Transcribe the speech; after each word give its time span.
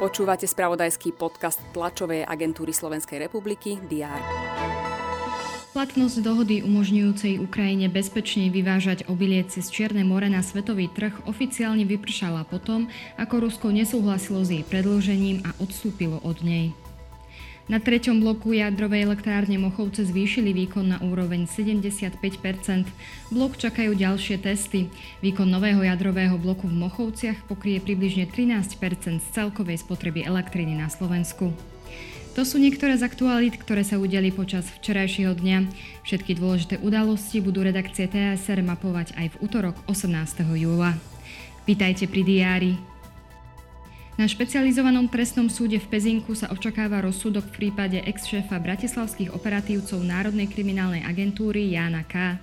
Počúvate 0.00 0.48
spravodajský 0.48 1.12
podcast 1.12 1.60
tlačovej 1.76 2.24
agentúry 2.24 2.72
Slovenskej 2.72 3.20
republiky 3.28 3.76
DR. 3.84 4.16
Platnosť 5.70 6.26
dohody 6.26 6.66
umožňujúcej 6.66 7.38
Ukrajine 7.38 7.86
bezpečne 7.86 8.50
vyvážať 8.50 9.06
obilie 9.06 9.44
cez 9.46 9.70
Čierne 9.70 10.02
more 10.02 10.26
na 10.26 10.42
svetový 10.42 10.90
trh 10.90 11.14
oficiálne 11.30 11.86
vypršala 11.86 12.42
potom, 12.48 12.90
ako 13.14 13.46
Rusko 13.46 13.70
nesúhlasilo 13.70 14.42
s 14.42 14.50
jej 14.50 14.64
predložením 14.66 15.46
a 15.46 15.54
odstúpilo 15.62 16.18
od 16.26 16.42
nej. 16.42 16.74
Na 17.70 17.78
treťom 17.78 18.18
bloku 18.18 18.50
jadrovej 18.50 19.06
elektrárne 19.06 19.54
Mochovce 19.54 20.02
zvýšili 20.02 20.50
výkon 20.50 20.90
na 20.90 20.98
úroveň 21.06 21.46
75% 21.46 22.18
Blok 23.30 23.54
čakajú 23.54 23.94
ďalšie 23.94 24.42
testy. 24.42 24.90
Výkon 25.22 25.46
nového 25.46 25.78
jadrového 25.86 26.34
bloku 26.34 26.66
v 26.66 26.74
Mochovciach 26.74 27.46
pokrie 27.46 27.78
približne 27.78 28.26
13 28.26 28.74
z 29.22 29.26
celkovej 29.30 29.86
spotreby 29.86 30.26
elektriny 30.26 30.74
na 30.74 30.90
Slovensku. 30.90 31.54
To 32.34 32.42
sú 32.42 32.58
niektoré 32.58 32.98
z 32.98 33.06
aktualít, 33.06 33.54
ktoré 33.62 33.86
sa 33.86 34.02
udeli 34.02 34.34
počas 34.34 34.66
včerajšieho 34.82 35.38
dňa. 35.38 35.70
Všetky 36.02 36.42
dôležité 36.42 36.82
udalosti 36.82 37.38
budú 37.38 37.62
redakcie 37.62 38.10
TSR 38.10 38.66
mapovať 38.66 39.14
aj 39.14 39.38
v 39.38 39.46
útorok 39.46 39.78
18. 39.86 40.42
júla. 40.58 40.98
Vítajte 41.70 42.10
pri 42.10 42.22
diári. 42.26 42.89
Na 44.20 44.28
špecializovanom 44.28 45.08
trestnom 45.08 45.48
súde 45.48 45.80
v 45.80 45.96
Pezinku 45.96 46.36
sa 46.36 46.52
očakáva 46.52 47.00
rozsudok 47.00 47.40
v 47.48 47.56
prípade 47.56 48.04
ex-šéfa 48.04 48.60
bratislavských 48.60 49.32
operatívcov 49.32 49.96
Národnej 50.04 50.44
kriminálnej 50.44 51.08
agentúry 51.08 51.72
Jána 51.72 52.04
K. 52.04 52.36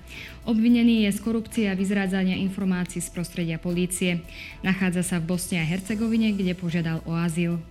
Obvinený 0.50 1.06
je 1.06 1.14
z 1.14 1.20
korupcie 1.22 1.70
a 1.70 1.78
vyzrádzania 1.78 2.34
informácií 2.42 2.98
z 2.98 3.14
prostredia 3.14 3.62
polície. 3.62 4.26
Nachádza 4.66 5.06
sa 5.06 5.16
v 5.22 5.38
Bosne 5.38 5.62
a 5.62 5.70
Hercegovine, 5.70 6.34
kde 6.34 6.58
požiadal 6.58 7.06
o 7.06 7.14
azyl. 7.14 7.62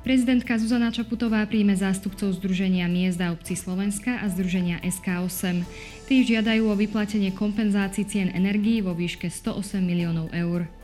Prezidentka 0.00 0.56
Zuzana 0.56 0.88
Čaputová 0.88 1.44
príjme 1.44 1.76
zástupcov 1.76 2.32
Združenia 2.40 2.88
miest 2.88 3.20
a 3.20 3.36
obcí 3.36 3.60
Slovenska 3.60 4.24
a 4.24 4.32
Združenia 4.32 4.80
SK8. 4.80 5.68
Tí 6.08 6.24
žiadajú 6.24 6.72
o 6.72 6.80
vyplatenie 6.80 7.28
kompenzácií 7.36 8.08
cien 8.08 8.32
energií 8.32 8.80
vo 8.80 8.96
výške 8.96 9.28
108 9.28 9.84
miliónov 9.84 10.32
eur. 10.32 10.79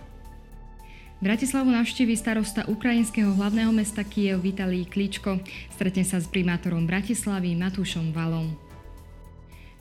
Bratislavu 1.17 1.73
navštíví 1.73 2.13
starosta 2.13 2.69
ukrajinského 2.69 3.33
hlavného 3.33 3.73
mesta 3.73 4.05
Kiev 4.05 4.45
Vitalij 4.45 4.85
Kličko. 4.85 5.41
Stretne 5.73 6.05
sa 6.05 6.21
s 6.21 6.29
primátorom 6.29 6.85
Bratislavy 6.85 7.57
Matúšom 7.57 8.13
Valom. 8.13 8.53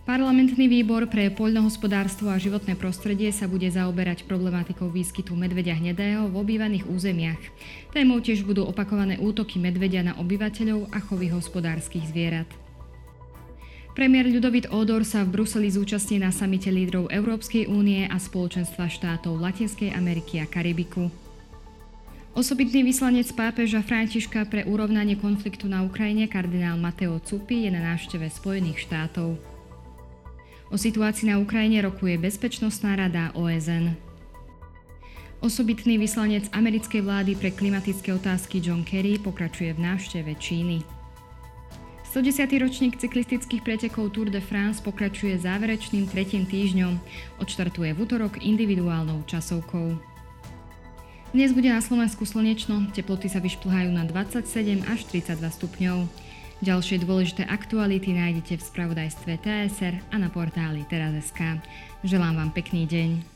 Parlamentný 0.08 0.72
výbor 0.72 1.11
pre 1.11 1.28
poľnohospodárstvo 1.28 2.31
a 2.31 2.39
životné 2.39 2.80
prostredie 2.80 3.36
sa 3.36 3.52
bude 3.52 3.67
zaoberať 3.67 4.23
problematikou 4.31 4.88
výskytu 4.88 5.36
medveďa 5.36 5.75
hnedého 5.75 6.31
v 6.31 6.39
obývaných 6.39 6.88
územiach. 6.88 7.41
Témou 7.91 8.23
tiež 8.23 8.47
budú 8.47 8.63
opakované 8.63 9.19
útoky 9.19 9.59
medveďa 9.59 10.08
na 10.08 10.13
obyvateľov 10.16 10.88
a 10.95 11.03
chovy 11.03 11.36
hospodárskych 11.36 12.16
zvierat. 12.16 12.47
Premiér 13.91 14.31
Ľudovit 14.31 14.72
Ódor 14.72 15.03
sa 15.03 15.28
v 15.28 15.36
Bruseli 15.36 15.67
zúčastní 15.67 16.16
na 16.16 16.31
samite 16.31 16.72
lídrov 16.72 17.11
Európskej 17.11 17.67
únie 17.67 18.08
a 18.08 18.16
spoločenstva 18.16 18.88
štátov 18.88 19.36
Latinskej 19.36 19.91
Ameriky 19.91 20.39
a 20.39 20.47
Karibiku. 20.47 21.24
Osobitný 22.36 22.83
vyslanec 22.83 23.31
pápeža 23.31 23.80
Františka 23.80 24.44
pre 24.52 24.67
urovnanie 24.67 25.16
konfliktu 25.16 25.72
na 25.72 25.88
Ukrajine 25.88 26.28
kardinál 26.28 26.75
Mateo 26.75 27.16
Cupi 27.23 27.64
je 27.64 27.72
na 27.72 27.95
návšteve 27.95 28.28
Spojených 28.28 28.83
štátov. 28.83 29.39
O 30.67 30.75
situácii 30.75 31.31
na 31.31 31.39
Ukrajine 31.39 31.80
rokuje 31.80 32.19
Bezpečnostná 32.19 33.00
rada 33.00 33.31
OSN. 33.39 33.95
Osobitný 35.39 35.95
vyslanec 35.95 36.52
americkej 36.52 37.08
vlády 37.08 37.39
pre 37.39 37.56
klimatické 37.56 38.11
otázky 38.11 38.59
John 38.59 38.83
Kerry 38.83 39.16
pokračuje 39.16 39.72
v 39.72 39.80
návšteve 39.88 40.36
Číny. 40.36 40.83
110. 42.12 42.51
ročník 42.59 43.00
cyklistických 43.00 43.63
pretekov 43.63 44.12
Tour 44.12 44.28
de 44.28 44.44
France 44.44 44.84
pokračuje 44.84 45.40
záverečným 45.40 46.12
tretím 46.12 46.44
týždňom. 46.44 47.00
Odštartuje 47.40 47.95
v 47.95 48.00
útorok 48.03 48.44
individuálnou 48.44 49.24
časovkou. 49.24 50.14
Dnes 51.35 51.51
bude 51.51 51.68
na 51.68 51.84
Slovensku 51.84 52.23
slnečno, 52.23 52.96
teploty 52.96 53.28
sa 53.28 53.44
vyšplhajú 53.44 53.91
na 53.91 54.07
27 54.07 54.88
až 54.88 55.03
32 55.12 55.35
stupňov. 55.44 56.07
Ďalšie 56.63 57.03
dôležité 57.03 57.44
aktuality 57.44 58.16
nájdete 58.16 58.56
v 58.56 58.63
spravodajstve 58.63 59.44
TSR 59.44 60.00
a 60.00 60.16
na 60.16 60.31
portáli 60.31 60.88
teraz.sk. 60.88 61.59
Želám 62.07 62.40
vám 62.40 62.51
pekný 62.56 62.88
deň. 62.88 63.34